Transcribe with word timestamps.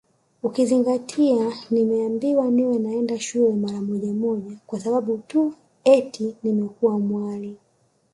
Ukizingatia 0.43 1.53
nimeambiwa 1.71 2.47
niwe 2.51 2.79
naenda 2.79 3.19
shule 3.19 3.53
mara 3.55 3.81
moja 3.81 4.13
moja 4.13 4.57
kwa 4.67 4.79
sababu 4.79 5.17
tu 5.17 5.53
eti 5.83 6.35
nimekuwa 6.43 6.99
mwali 6.99 7.57